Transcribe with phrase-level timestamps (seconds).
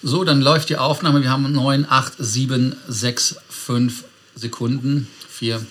[0.00, 1.22] So, dann läuft die Aufnahme.
[1.22, 4.04] Wir haben 9, 8, 7, 6, 5
[4.36, 5.08] Sekunden.
[5.28, 5.66] 4.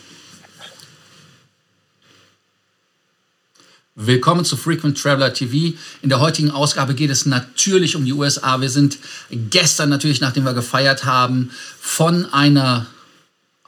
[3.95, 5.77] Willkommen zu Frequent Traveler TV.
[6.01, 8.59] In der heutigen Ausgabe geht es natürlich um die USA.
[8.59, 8.97] Wir sind
[9.31, 11.49] gestern natürlich, nachdem wir gefeiert haben,
[11.79, 12.85] von einer,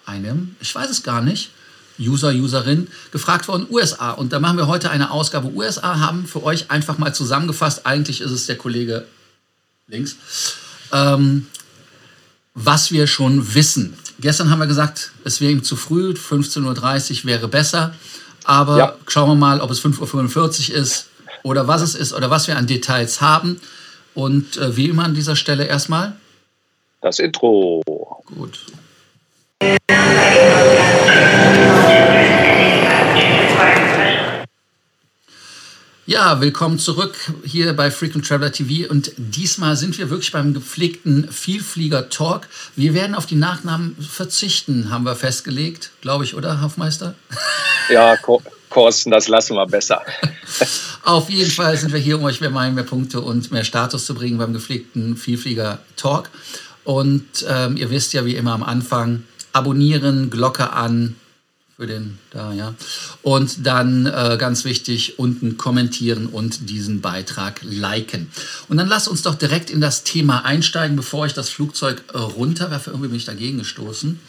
[0.06, 1.52] einem, ich weiß es gar nicht,
[1.98, 4.12] User, Userin gefragt worden, USA.
[4.12, 5.54] Und da machen wir heute eine Ausgabe.
[5.54, 7.86] USA haben für euch einfach mal zusammengefasst.
[7.86, 9.06] Eigentlich ist es der Kollege
[9.90, 10.16] links,
[10.94, 11.48] ähm,
[12.54, 13.98] was wir schon wissen.
[14.20, 17.94] Gestern haben wir gesagt, es wäre ihm zu früh, 15.30 Uhr wäre besser.
[18.44, 18.96] Aber ja.
[19.08, 21.08] schauen wir mal, ob es 5.45 Uhr ist
[21.44, 23.60] oder was es ist oder was wir an Details haben.
[24.14, 26.16] Und äh, wie immer an dieser Stelle erstmal.
[27.02, 27.82] Das Intro.
[28.26, 28.60] Gut.
[36.10, 41.32] Ja, willkommen zurück hier bei Frequent Traveler TV und diesmal sind wir wirklich beim gepflegten
[41.32, 42.48] Vielflieger Talk.
[42.76, 47.14] Wir werden auf die Nachnamen verzichten, haben wir festgelegt, glaube ich, oder, Hafmeister?
[47.94, 48.18] Ja,
[48.70, 50.02] Korsten, das lassen wir besser.
[51.04, 54.16] auf jeden Fall sind wir hier, um euch mehr, mehr Punkte und mehr Status zu
[54.16, 56.32] bringen beim gepflegten Vielflieger Talk.
[56.86, 61.18] Und ähm, ihr wisst ja wie immer am Anfang, abonnieren, Glocke an,
[61.80, 62.76] für den da, ja.
[63.22, 68.30] Und dann äh, ganz wichtig, unten kommentieren und diesen Beitrag liken.
[68.68, 72.18] Und dann lasst uns doch direkt in das Thema einsteigen, bevor ich das Flugzeug äh,
[72.18, 72.90] runterwerfe.
[72.90, 74.20] Irgendwie bin ich dagegen gestoßen.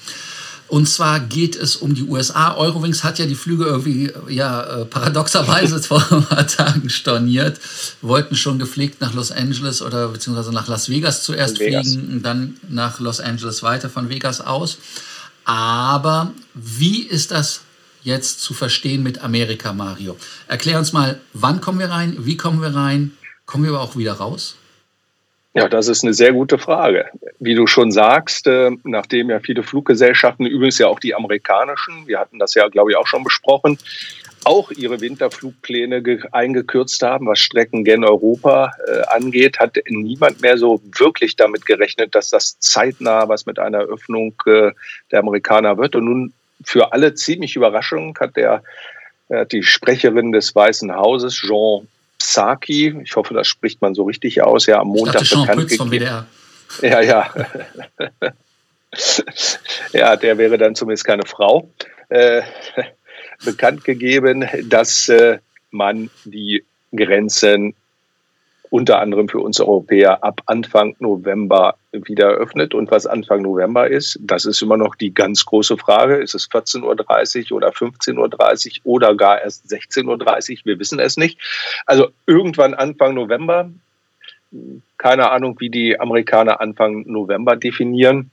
[0.68, 2.54] Und zwar geht es um die USA.
[2.54, 7.58] Eurowings hat ja die Flüge irgendwie, ja, äh, paradoxerweise vor ein paar Tagen storniert.
[8.00, 11.94] Wollten schon gepflegt nach Los Angeles oder beziehungsweise nach Las Vegas zuerst Vegas.
[11.94, 14.78] fliegen und dann nach Los Angeles weiter von Vegas aus.
[15.44, 17.62] Aber wie ist das
[18.02, 20.16] jetzt zu verstehen mit Amerika, Mario?
[20.46, 23.12] Erklär uns mal, wann kommen wir rein, wie kommen wir rein,
[23.46, 24.56] kommen wir aber auch wieder raus?
[25.52, 27.06] Ja, das ist eine sehr gute Frage.
[27.40, 32.20] Wie du schon sagst, äh, nachdem ja viele Fluggesellschaften, übrigens ja auch die amerikanischen, wir
[32.20, 33.76] hatten das ja, glaube ich, auch schon besprochen,
[34.44, 40.80] auch ihre Winterflugpläne eingekürzt haben, was Strecken gen Europa äh, angeht, hat niemand mehr so
[40.96, 44.70] wirklich damit gerechnet, dass das zeitnah was mit einer Öffnung äh,
[45.10, 45.96] der Amerikaner wird.
[45.96, 46.32] Und nun
[46.64, 48.62] für alle ziemlich Überraschung hat der
[49.28, 51.88] äh, die Sprecherin des Weißen Hauses, Jean
[52.20, 55.76] Psaki, ich hoffe, das spricht man so richtig aus, ja am Montag ich bekannt Pütz
[55.76, 56.26] vom WDR.
[56.82, 57.32] Ja, ja.
[59.92, 61.68] ja, der wäre dann zumindest keine Frau.
[62.08, 62.42] Äh,
[63.44, 65.38] bekannt gegeben, dass äh,
[65.70, 66.62] man die
[66.94, 67.74] Grenzen
[68.70, 72.72] unter anderem für uns Europäer ab Anfang November wieder öffnet.
[72.72, 76.16] Und was Anfang November ist, das ist immer noch die ganz große Frage.
[76.16, 80.58] Ist es 14.30 Uhr oder 15.30 Uhr oder gar erst 16.30 Uhr?
[80.64, 81.38] Wir wissen es nicht.
[81.84, 83.70] Also irgendwann Anfang November.
[84.98, 88.30] Keine Ahnung, wie die Amerikaner Anfang November definieren.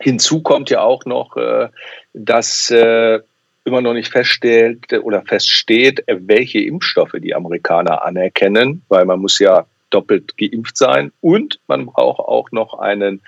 [0.00, 1.68] Hinzu kommt ja auch noch, äh,
[2.12, 3.20] dass äh,
[3.64, 9.66] immer noch nicht feststellt oder feststeht, welche Impfstoffe die Amerikaner anerkennen, weil man muss ja
[9.90, 13.20] doppelt geimpft sein und man braucht auch noch einen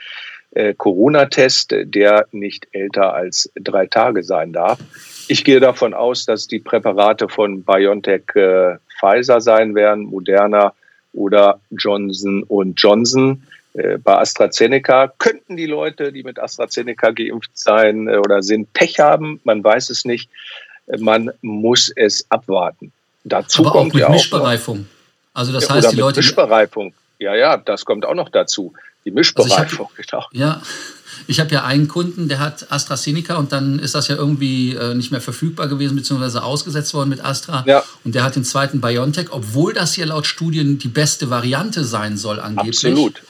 [0.53, 4.79] äh, Corona-Test, der nicht älter als drei Tage sein darf.
[5.29, 10.75] Ich gehe davon aus, dass die Präparate von BioNTech äh, Pfizer sein werden, Moderna
[11.13, 12.43] oder Johnson
[12.77, 13.47] Johnson.
[13.75, 18.99] Äh, bei AstraZeneca könnten die Leute, die mit AstraZeneca geimpft sein äh, oder sind, Pech
[18.99, 19.41] haben.
[19.45, 20.29] Man weiß es nicht.
[20.87, 22.93] Äh, man muss es abwarten.
[23.25, 24.87] Dazu Aber kommt auch mit ja Mischbereifung.
[25.35, 26.21] Also das ja, heißt, die Leute.
[26.21, 26.95] Mischbereifung.
[27.19, 28.73] Ja, ja, das kommt auch noch dazu.
[29.05, 30.45] Die Mischbereifung, also ich hab, genau.
[30.45, 30.63] Ja,
[31.27, 34.95] ich habe ja einen Kunden, der hat AstraZeneca und dann ist das ja irgendwie äh,
[34.95, 37.63] nicht mehr verfügbar gewesen, beziehungsweise ausgesetzt worden mit Astra.
[37.67, 37.85] Ja.
[38.05, 42.17] Und der hat den zweiten BioNTech, obwohl das hier laut Studien die beste Variante sein
[42.17, 42.77] soll, angeblich.
[42.77, 43.23] Absolut.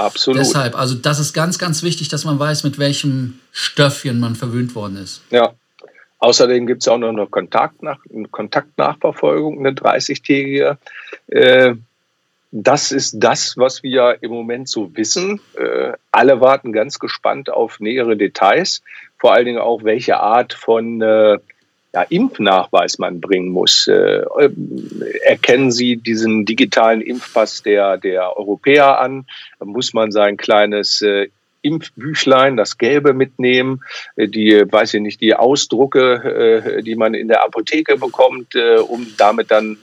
[0.00, 0.40] Absolut.
[0.40, 4.74] Deshalb, also das ist ganz, ganz wichtig, dass man weiß, mit welchem Stöffchen man verwöhnt
[4.74, 5.22] worden ist.
[5.30, 5.52] Ja.
[6.20, 7.98] Außerdem gibt es auch noch eine Kontaktnach
[8.30, 10.78] Kontaktnachverfolgung, eine 30-tägige.
[11.28, 11.74] Äh,
[12.50, 15.40] das ist das, was wir im Moment so wissen.
[15.54, 18.82] Äh, alle warten ganz gespannt auf nähere Details,
[19.18, 21.38] vor allen Dingen auch, welche Art von äh,
[21.92, 23.86] ja, Impfnachweis man bringen muss.
[23.88, 24.22] Äh,
[25.24, 29.26] erkennen Sie diesen digitalen Impfpass der, der Europäer an?
[29.62, 31.28] Muss man sein kleines äh,
[31.62, 33.82] Impfbüchlein, das Gelbe mitnehmen,
[34.16, 38.76] äh, die, weiß ich nicht, die Ausdrucke, äh, die man in der Apotheke bekommt, äh,
[38.76, 39.76] um damit dann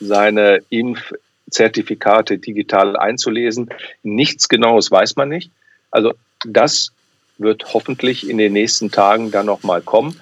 [0.00, 3.70] seine Impfzertifikate digital einzulesen.
[4.02, 5.50] Nichts Genaues weiß man nicht.
[5.90, 6.12] Also
[6.44, 6.92] das
[7.38, 10.20] wird hoffentlich in den nächsten Tagen dann nochmal kommen.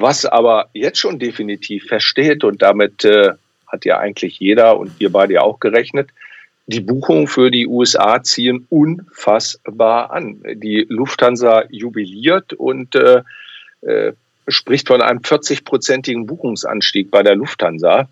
[0.00, 3.32] Was aber jetzt schon definitiv feststeht, und damit äh,
[3.66, 6.10] hat ja eigentlich jeder und wir beide auch gerechnet,
[6.66, 10.42] die Buchungen für die USA ziehen unfassbar an.
[10.54, 13.22] Die Lufthansa jubiliert und äh,
[13.82, 14.12] äh,
[14.48, 18.08] spricht von einem 40-prozentigen Buchungsanstieg bei der Lufthansa.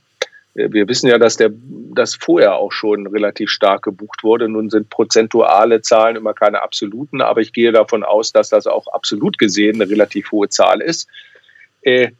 [0.54, 4.48] Äh, wir wissen ja, dass der, das vorher auch schon relativ stark gebucht wurde.
[4.48, 8.86] Nun sind prozentuale Zahlen immer keine absoluten, aber ich gehe davon aus, dass das auch
[8.88, 11.08] absolut gesehen eine relativ hohe Zahl ist.
[11.82, 12.10] Äh,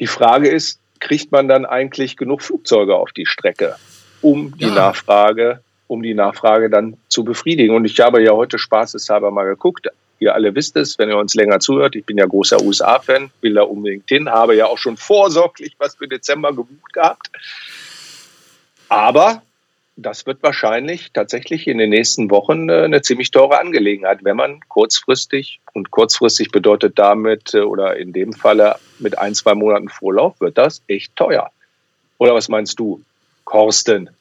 [0.00, 3.76] die Frage ist, kriegt man dann eigentlich genug Flugzeuge auf die Strecke?
[4.22, 4.74] um die ja.
[4.74, 7.74] Nachfrage, um die Nachfrage dann zu befriedigen.
[7.74, 9.88] Und ich habe ja heute spaßeshalber mal geguckt.
[10.20, 11.96] Ihr alle wisst es, wenn ihr uns länger zuhört.
[11.96, 15.96] Ich bin ja großer USA-Fan, will da unbedingt hin, habe ja auch schon vorsorglich was
[15.96, 17.30] für Dezember gebucht gehabt.
[18.88, 19.42] Aber
[19.96, 24.60] das wird wahrscheinlich tatsächlich in den nächsten Wochen äh, eine ziemlich teure Angelegenheit, wenn man
[24.68, 30.40] kurzfristig, und kurzfristig bedeutet damit, äh, oder in dem Falle mit ein, zwei Monaten Vorlauf,
[30.40, 31.50] wird das echt teuer.
[32.18, 33.02] Oder was meinst du?
[33.50, 34.10] Horsten.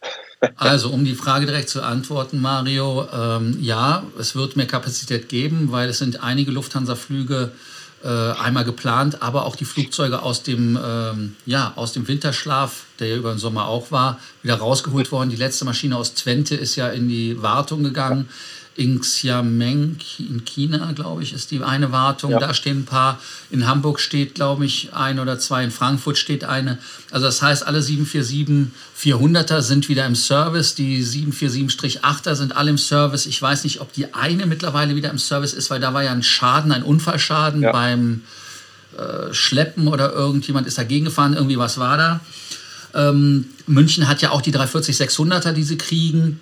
[0.56, 5.72] Also, um die Frage direkt zu antworten, Mario, ähm, ja, es wird mehr Kapazität geben,
[5.72, 7.58] weil es sind einige Lufthansa-Flüge äh,
[8.08, 13.16] einmal geplant, aber auch die Flugzeuge aus dem, ähm, ja, aus dem Winterschlaf, der ja
[13.16, 15.30] über den Sommer auch war, wieder rausgeholt worden.
[15.30, 18.30] Die letzte Maschine aus Twente ist ja in die Wartung gegangen.
[18.76, 22.32] In Xiamen in China, glaube ich, ist die eine Wartung.
[22.32, 22.40] Ja.
[22.40, 23.20] Da stehen ein paar.
[23.50, 25.64] In Hamburg steht, glaube ich, ein oder zwei.
[25.64, 26.78] In Frankfurt steht eine.
[27.12, 30.74] Also das heißt, alle 747-400er sind wieder im Service.
[30.76, 33.26] Die 747-8er sind alle im Service.
[33.26, 36.12] Ich weiß nicht, ob die eine mittlerweile wieder im Service ist, weil da war ja
[36.12, 37.74] ein Schaden, ein Unfallschaden ja.
[37.74, 38.24] beim
[38.98, 41.34] äh, Schleppen oder irgendjemand ist dagegen gefahren.
[41.34, 42.20] Irgendwie was war da.
[42.94, 46.40] Ähm, München hat ja auch die 340-600er, die sie kriegen.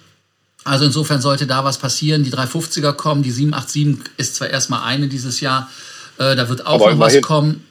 [0.63, 2.23] Also insofern sollte da was passieren.
[2.23, 5.69] Die 350er kommen, die 787 ist zwar erstmal eine dieses Jahr,
[6.17, 7.65] äh, da wird auch aber noch was kommen,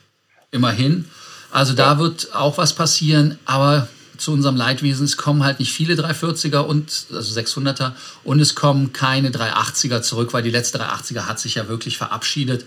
[0.50, 1.04] immerhin.
[1.50, 1.76] Also ja.
[1.76, 6.58] da wird auch was passieren, aber zu unserem Leidwesen, es kommen halt nicht viele 340er
[6.58, 7.92] und also 600er
[8.24, 12.64] und es kommen keine 380er zurück, weil die letzte 380er hat sich ja wirklich verabschiedet.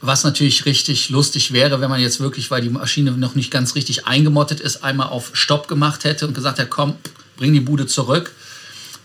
[0.00, 3.74] Was natürlich richtig lustig wäre, wenn man jetzt wirklich, weil die Maschine noch nicht ganz
[3.74, 6.94] richtig eingemottet ist, einmal auf Stopp gemacht hätte und gesagt hätte, komm,
[7.36, 8.32] bring die Bude zurück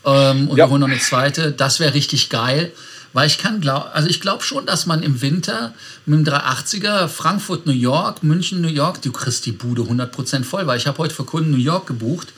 [0.05, 0.65] ähm, und ja.
[0.65, 1.51] wir holen noch eine zweite.
[1.51, 2.71] Das wäre richtig geil.
[3.13, 5.73] Weil ich kann glauben, also ich glaube schon, dass man im Winter
[6.05, 10.65] mit dem 380er Frankfurt, New York, München, New York, du kriegst die Bude 100% voll,
[10.65, 12.29] weil ich habe heute für Kunden New York gebucht.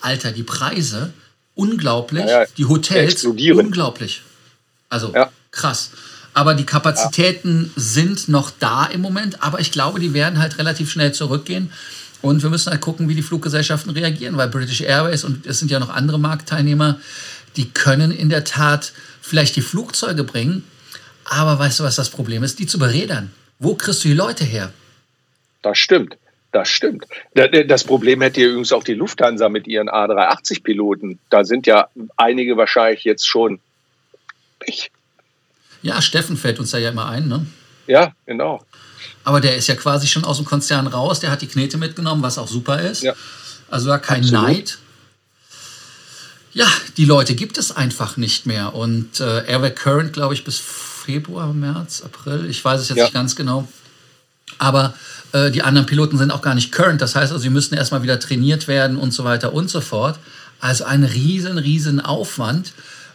[0.00, 1.12] Alter, die Preise,
[1.54, 2.24] unglaublich.
[2.24, 2.46] Ja, ja.
[2.56, 4.22] Die Hotels, unglaublich.
[4.88, 5.30] Also ja.
[5.50, 5.90] krass.
[6.32, 10.90] Aber die Kapazitäten sind noch da im Moment, aber ich glaube, die werden halt relativ
[10.90, 11.70] schnell zurückgehen.
[12.24, 15.70] Und wir müssen halt gucken, wie die Fluggesellschaften reagieren, weil British Airways und es sind
[15.70, 16.98] ja noch andere Marktteilnehmer,
[17.58, 20.64] die können in der Tat vielleicht die Flugzeuge bringen,
[21.26, 22.58] aber weißt du, was das Problem ist?
[22.58, 23.30] Die zu berädern.
[23.58, 24.72] Wo kriegst du die Leute her?
[25.60, 26.16] Das stimmt.
[26.50, 27.04] Das stimmt.
[27.34, 31.18] Das Problem hätte ja übrigens auch die Lufthansa mit ihren A380-Piloten.
[31.28, 33.60] Da sind ja einige wahrscheinlich jetzt schon.
[34.64, 34.90] Ich.
[35.82, 37.44] Ja, Steffen fällt uns da ja immer ein, ne?
[37.86, 38.64] Ja, genau.
[39.24, 42.22] Aber der ist ja quasi schon aus dem Konzern raus, der hat die Knete mitgenommen,
[42.22, 43.02] was auch super ist.
[43.02, 43.14] Ja.
[43.70, 44.42] Also da kein Absolut.
[44.42, 44.78] Neid.
[46.52, 48.74] Ja, die Leute gibt es einfach nicht mehr.
[48.74, 52.46] Und äh, er wäre current, glaube ich, bis Februar, März, April.
[52.48, 53.04] Ich weiß es jetzt ja.
[53.04, 53.66] nicht ganz genau.
[54.58, 54.94] Aber
[55.32, 57.00] äh, die anderen Piloten sind auch gar nicht current.
[57.00, 60.18] Das heißt also, sie müssen erstmal wieder trainiert werden und so weiter und so fort.
[60.60, 62.72] Also ein riesen, riesen Aufwand.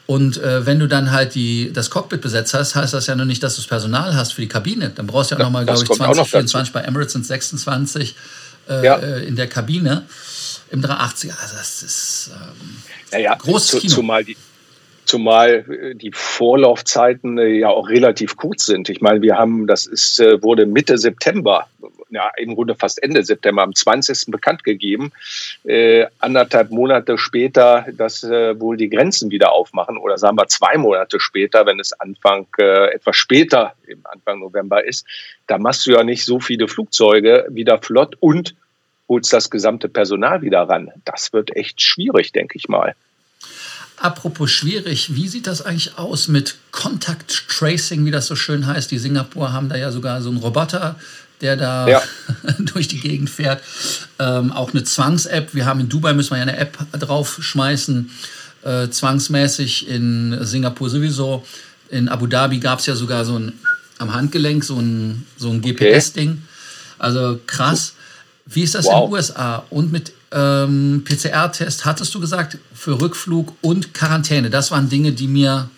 [0.10, 3.28] Und äh, wenn du dann halt die, das Cockpit besetzt hast, heißt das ja nur
[3.28, 4.90] nicht, dass du das Personal hast für die Kabine.
[4.90, 8.16] Dann brauchst du ja, ja nochmal, glaube ich, 20, 24, bei Emirates sind 26
[8.68, 8.96] äh, ja.
[8.96, 10.08] Äh, in der Kabine
[10.72, 11.32] im 380.
[11.40, 12.78] Also das ist ähm,
[13.12, 13.94] naja, großes zu, Kino.
[13.94, 14.36] Zumal die,
[15.06, 18.90] zumal äh, die Vorlaufzeiten äh, ja auch relativ kurz sind.
[18.90, 21.68] Ich meine, wir haben, das ist, wurde Mitte September
[22.10, 24.32] ja, im Grunde fast Ende September, am 20.
[24.32, 25.12] bekannt gegeben.
[25.64, 30.78] Äh, anderthalb Monate später, dass äh, wohl die Grenzen wieder aufmachen oder sagen wir zwei
[30.78, 35.06] Monate später, wenn es Anfang, äh, etwas später, im Anfang November ist,
[35.48, 38.56] da machst du ja nicht so viele Flugzeuge wieder flott und
[39.08, 40.92] holst das gesamte Personal wieder ran.
[41.06, 42.96] Das wird echt schwierig, denke ich mal.
[43.98, 48.90] Apropos schwierig, wie sieht das eigentlich aus mit Contact Tracing, wie das so schön heißt?
[48.92, 50.96] Die Singapur haben da ja sogar so einen Roboter,
[51.42, 52.02] der da ja.
[52.60, 53.62] durch die Gegend fährt.
[54.20, 55.54] Ähm, auch eine Zwangs-App.
[55.54, 58.10] Wir haben in Dubai, müssen wir ja eine App draufschmeißen,
[58.64, 61.46] äh, zwangsmäßig in Singapur sowieso.
[61.90, 63.54] In Abu Dhabi gab es ja sogar so ein
[64.00, 66.42] am Handgelenk, so ein, so ein GPS-Ding.
[66.98, 67.94] Also krass.
[68.46, 68.94] Wie ist das wow.
[68.94, 69.66] in den USA?
[69.70, 74.50] Und mit ähm, PCR-Test hattest du gesagt, für Rückflug und Quarantäne.
[74.50, 75.70] Das waren Dinge, die mir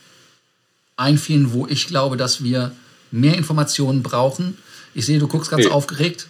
[0.97, 2.71] einfielen, wo ich glaube, dass wir
[3.11, 4.57] mehr Informationen brauchen
[4.93, 5.71] ich sehe, du guckst ganz nee.
[5.71, 6.27] aufgeregt.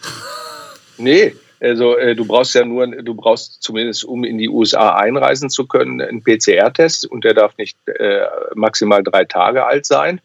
[0.98, 5.50] Nee, Also äh, du brauchst ja nur, du brauchst zumindest, um in die USA einreisen
[5.50, 8.26] zu können, einen PCR-Test und der darf nicht äh,
[8.56, 10.22] maximal drei Tage alt sein.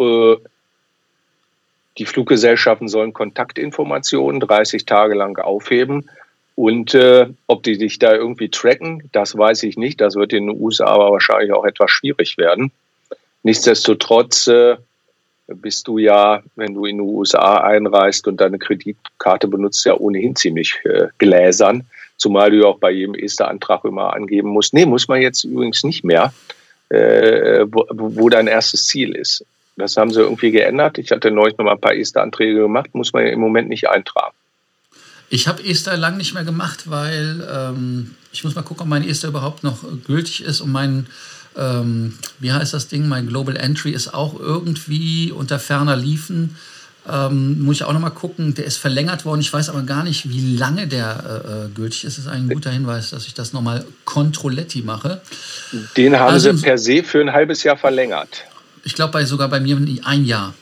[0.00, 0.36] Äh,
[1.98, 6.10] die Fluggesellschaften sollen Kontaktinformationen 30 Tage lang aufheben.
[6.56, 10.00] Und äh, ob die dich da irgendwie tracken, das weiß ich nicht.
[10.00, 12.72] Das wird in den USA aber wahrscheinlich auch etwas schwierig werden.
[13.42, 14.76] Nichtsdestotrotz äh,
[15.54, 20.36] bist du ja, wenn du in die USA einreist und deine Kreditkarte benutzt, ja ohnehin
[20.36, 21.84] ziemlich äh, gläsern.
[22.16, 24.74] Zumal du ja auch bei jedem ESTA-Antrag immer angeben musst.
[24.74, 26.32] Nee, muss man jetzt übrigens nicht mehr,
[26.90, 29.44] äh, wo, wo dein erstes Ziel ist.
[29.76, 30.98] Das haben sie irgendwie geändert.
[30.98, 33.88] Ich hatte neulich noch mal ein paar ESTA-Anträge gemacht, muss man ja im Moment nicht
[33.88, 34.34] eintragen.
[35.30, 39.08] Ich habe ESTA lang nicht mehr gemacht, weil ähm, ich muss mal gucken, ob mein
[39.08, 41.06] ESTA überhaupt noch gültig ist und mein
[41.56, 46.56] ähm, wie heißt das Ding, mein Global Entry ist auch irgendwie unter ferner Liefen.
[47.08, 48.54] Ähm, muss ich auch noch mal gucken.
[48.54, 49.40] Der ist verlängert worden.
[49.40, 52.18] Ich weiß aber gar nicht, wie lange der äh, äh gültig ist.
[52.18, 55.20] Das ist ein guter Hinweis, dass ich das noch mal Controletti mache.
[55.96, 58.44] Den haben also, sie per se für ein halbes Jahr verlängert.
[58.84, 60.54] Ich glaube sogar bei mir ein Jahr.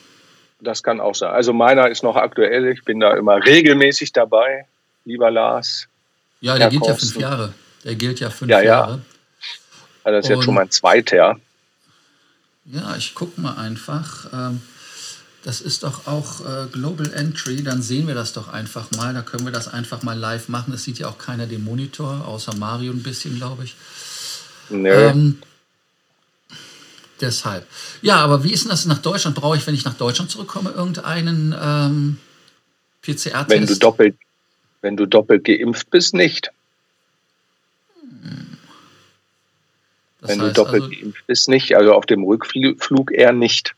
[0.60, 1.30] Das kann auch sein.
[1.30, 2.66] Also meiner ist noch aktuell.
[2.68, 4.66] Ich bin da immer regelmäßig dabei,
[5.04, 5.86] lieber Lars.
[6.40, 7.08] Ja, der Herr gilt Korsten.
[7.08, 7.54] ja fünf Jahre.
[7.84, 9.00] Der gilt ja fünf ja, Jahre.
[10.08, 11.38] Also das ist jetzt schon mein zweiter.
[12.64, 14.26] Ja, ich gucke mal einfach.
[14.32, 14.62] Ähm,
[15.44, 17.62] das ist doch auch äh, Global Entry.
[17.62, 19.12] Dann sehen wir das doch einfach mal.
[19.12, 20.72] Da können wir das einfach mal live machen.
[20.72, 23.76] Es sieht ja auch keiner den Monitor, außer Mario ein bisschen, glaube ich.
[24.70, 24.88] Nee.
[24.88, 25.42] Ähm,
[27.20, 27.66] deshalb.
[28.00, 29.36] Ja, aber wie ist denn das nach Deutschland?
[29.36, 32.16] Brauche ich, wenn ich nach Deutschland zurückkomme, irgendeinen ähm,
[33.02, 33.50] PCR-Test?
[33.50, 34.16] Wenn du doppelt,
[34.80, 36.50] wenn du doppelt geimpft bist, nicht.
[40.28, 41.76] Das Wenn du doppelt also, geimpft bist, nicht.
[41.76, 43.74] Also auf dem Rückflug eher nicht.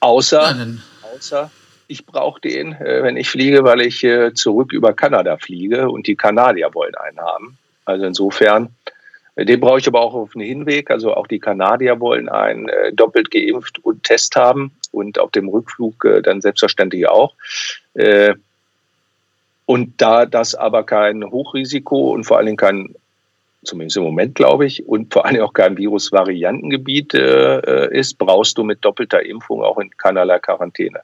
[0.00, 0.66] Außer, ja,
[1.14, 1.50] außer
[1.88, 6.06] ich brauche den, äh, wenn ich fliege, weil ich äh, zurück über Kanada fliege und
[6.06, 7.58] die Kanadier wollen einen haben.
[7.84, 8.74] Also insofern,
[9.36, 10.90] äh, den brauche ich aber auch auf den Hinweg.
[10.90, 16.06] Also auch die Kanadier wollen einen doppelt geimpft und Test haben und auf dem Rückflug
[16.22, 17.34] dann selbstverständlich auch.
[19.66, 22.94] Und da das aber kein Hochrisiko und vor allen Dingen kein
[23.64, 28.64] zumindest im Moment glaube ich, und vor allem auch kein Virusvariantengebiet äh, ist, brauchst du
[28.64, 31.00] mit doppelter Impfung auch in keinerlei Quarantäne.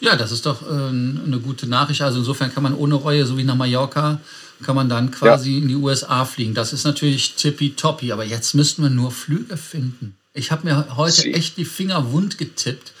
[0.00, 2.02] Ja, das ist doch äh, eine gute Nachricht.
[2.02, 4.20] Also insofern kann man ohne Reue, so wie nach Mallorca,
[4.62, 5.58] kann man dann quasi ja.
[5.58, 6.54] in die USA fliegen.
[6.54, 10.16] Das ist natürlich tippitoppi, aber jetzt müssten wir nur Flüge finden.
[10.34, 11.34] Ich habe mir heute Sie.
[11.34, 12.92] echt die Finger wund getippt,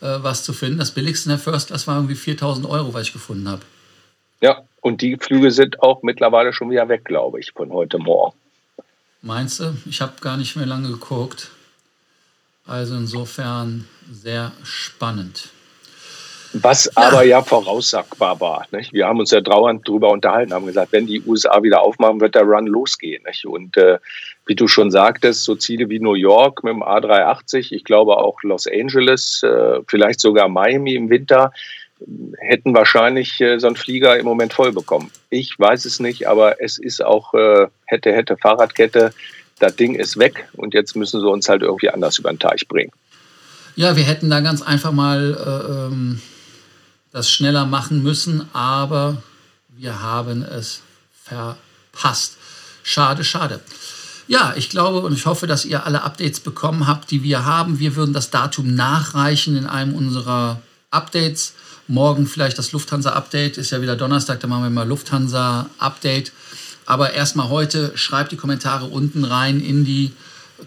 [0.00, 0.78] äh, was zu finden.
[0.78, 3.62] Das billigste in der First Class war irgendwie 4000 Euro, was ich gefunden habe.
[4.40, 8.36] Ja, und die Flüge sind auch mittlerweile schon wieder weg, glaube ich, von heute Morgen.
[9.20, 9.76] Meinst du?
[9.84, 11.50] Ich habe gar nicht mehr lange geguckt.
[12.68, 15.48] Also insofern sehr spannend.
[16.52, 16.92] Was ja.
[17.02, 18.64] aber ja voraussagbar war.
[18.70, 18.92] Nicht?
[18.92, 22.36] Wir haben uns ja dauernd darüber unterhalten, haben gesagt, wenn die USA wieder aufmachen, wird
[22.36, 23.24] der Run losgehen.
[23.26, 23.44] Nicht?
[23.44, 23.98] Und äh,
[24.46, 28.40] wie du schon sagtest, so Ziele wie New York mit dem A380, ich glaube auch
[28.44, 31.50] Los Angeles, äh, vielleicht sogar Miami im Winter,
[32.38, 35.10] hätten wahrscheinlich äh, so einen Flieger im Moment voll bekommen.
[35.30, 39.12] Ich weiß es nicht, aber es ist auch äh, hätte, hätte Fahrradkette.
[39.58, 42.68] Das Ding ist weg und jetzt müssen sie uns halt irgendwie anders über den Teich
[42.68, 42.92] bringen.
[43.74, 46.20] Ja, wir hätten da ganz einfach mal äh, ähm,
[47.12, 49.22] das schneller machen müssen, aber
[49.68, 50.82] wir haben es
[51.24, 52.36] verpasst.
[52.82, 53.60] Schade, schade.
[54.28, 57.78] Ja, ich glaube und ich hoffe, dass ihr alle Updates bekommen habt, die wir haben.
[57.78, 60.60] Wir würden das Datum nachreichen in einem unserer
[60.90, 61.54] Updates.
[61.88, 66.32] Morgen vielleicht das Lufthansa-Update, ist ja wieder Donnerstag, da machen wir mal Lufthansa-Update.
[66.84, 70.12] Aber erstmal heute, schreibt die Kommentare unten rein in die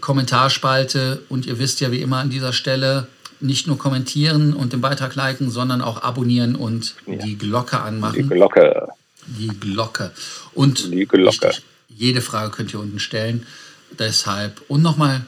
[0.02, 1.22] Kommentarspalte.
[1.30, 3.08] Und ihr wisst ja wie immer an dieser Stelle,
[3.42, 7.16] nicht nur kommentieren und den Beitrag liken, sondern auch abonnieren und ja.
[7.16, 8.16] die Glocke anmachen.
[8.16, 8.90] Die Glocke.
[9.26, 10.12] Die Glocke.
[10.54, 11.48] Und die Glocke.
[11.48, 13.46] Richtig, jede Frage könnt ihr unten stellen.
[13.98, 14.62] Deshalb.
[14.68, 15.22] Und nochmal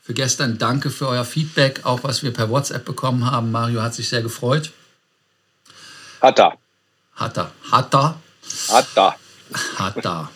[0.00, 3.50] für gestern danke für euer Feedback, auch was wir per WhatsApp bekommen haben.
[3.50, 4.70] Mario hat sich sehr gefreut.
[6.20, 6.58] Hat er.
[7.14, 7.50] Hat er.
[7.70, 8.20] Hat er.
[8.68, 9.16] Hat er.
[9.76, 10.30] Hat er.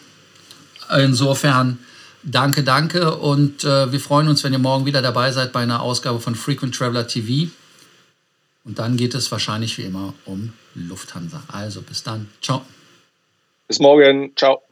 [0.99, 1.79] Insofern
[2.23, 5.83] danke, danke und äh, wir freuen uns, wenn ihr morgen wieder dabei seid bei einer
[5.83, 7.50] Ausgabe von Frequent Traveler TV.
[8.64, 11.43] Und dann geht es wahrscheinlich wie immer um Lufthansa.
[11.49, 12.31] Also bis dann.
[12.41, 12.62] Ciao.
[13.69, 14.33] Bis morgen.
[14.37, 14.62] Ciao.